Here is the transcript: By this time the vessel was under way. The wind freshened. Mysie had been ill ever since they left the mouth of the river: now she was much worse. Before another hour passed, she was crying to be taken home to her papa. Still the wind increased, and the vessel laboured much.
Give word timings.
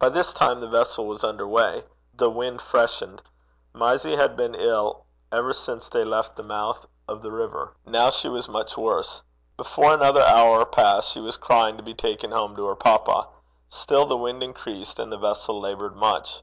By 0.00 0.08
this 0.08 0.32
time 0.32 0.60
the 0.60 0.66
vessel 0.66 1.06
was 1.06 1.22
under 1.22 1.46
way. 1.46 1.84
The 2.14 2.28
wind 2.28 2.60
freshened. 2.60 3.22
Mysie 3.72 4.16
had 4.16 4.34
been 4.36 4.56
ill 4.56 5.04
ever 5.30 5.52
since 5.52 5.88
they 5.88 6.04
left 6.04 6.34
the 6.34 6.42
mouth 6.42 6.84
of 7.06 7.22
the 7.22 7.30
river: 7.30 7.76
now 7.86 8.10
she 8.10 8.28
was 8.28 8.48
much 8.48 8.76
worse. 8.76 9.22
Before 9.56 9.94
another 9.94 10.22
hour 10.22 10.66
passed, 10.66 11.10
she 11.12 11.20
was 11.20 11.36
crying 11.36 11.76
to 11.76 11.82
be 11.84 11.94
taken 11.94 12.32
home 12.32 12.56
to 12.56 12.66
her 12.66 12.74
papa. 12.74 13.28
Still 13.68 14.04
the 14.04 14.16
wind 14.16 14.42
increased, 14.42 14.98
and 14.98 15.12
the 15.12 15.16
vessel 15.16 15.60
laboured 15.60 15.94
much. 15.94 16.42